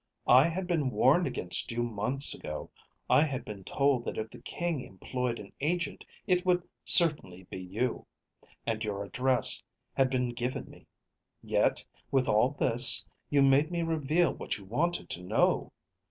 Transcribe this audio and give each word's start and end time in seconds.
I 0.25 0.45
had 0.47 0.65
been 0.65 0.89
warned 0.89 1.27
against 1.27 1.71
you 1.71 1.83
months 1.83 2.33
ago. 2.33 2.71
I 3.07 3.21
had 3.21 3.45
been 3.45 3.63
told 3.63 4.03
that, 4.05 4.17
if 4.17 4.31
the 4.31 4.39
King 4.39 4.81
employed 4.81 5.37
an 5.39 5.51
agent, 5.61 6.05
it 6.25 6.43
would 6.43 6.67
certainly 6.83 7.43
be 7.51 7.59
you. 7.59 8.07
And 8.65 8.83
your 8.83 9.03
address 9.03 9.63
had 9.93 10.09
been 10.09 10.29
given 10.29 10.67
me. 10.67 10.87
Yet, 11.43 11.83
with 12.09 12.27
all 12.27 12.49
this, 12.57 13.05
you 13.29 13.43
made 13.43 13.69
me 13.69 13.83
reveal 13.83 14.33
what 14.33 14.57
you 14.57 14.65
wanted 14.65 15.07
to 15.11 15.21
know. 15.21 15.71